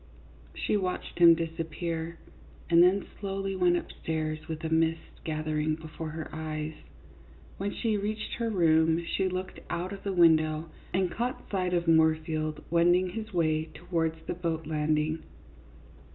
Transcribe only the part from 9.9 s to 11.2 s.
of the window and